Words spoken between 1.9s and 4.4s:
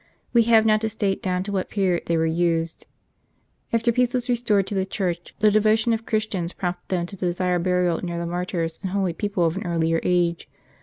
they were used. After peace was